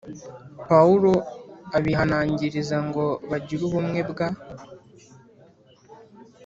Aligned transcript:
Pawulo 0.69 1.11
abihanangiririza 1.77 2.77
ngo 2.87 3.05
bagire 3.29 3.61
ubumwe 3.67 3.99
bwa 4.11 4.27